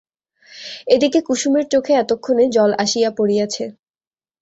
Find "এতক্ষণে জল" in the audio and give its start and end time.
1.95-2.71